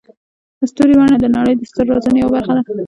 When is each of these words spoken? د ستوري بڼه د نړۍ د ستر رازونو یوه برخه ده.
د 0.59 0.61
ستوري 0.71 0.93
بڼه 0.99 1.17
د 1.21 1.25
نړۍ 1.37 1.53
د 1.57 1.61
ستر 1.69 1.85
رازونو 1.91 2.17
یوه 2.21 2.31
برخه 2.35 2.51
ده. 2.55 2.61